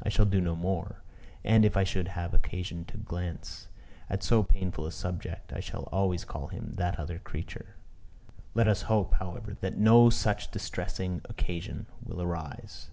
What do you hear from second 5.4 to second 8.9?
I shall always call him "that other creature." Let us